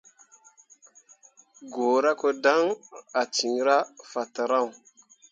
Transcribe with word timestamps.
Guura 1.73 2.11
ko 2.19 2.27
dan 2.43 2.63
ah 3.21 3.27
cinra 3.35 3.77
fatǝro. 4.11 4.61